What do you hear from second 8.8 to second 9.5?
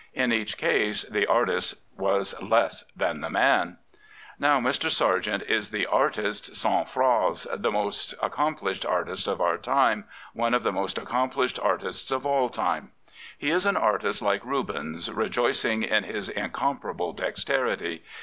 artist of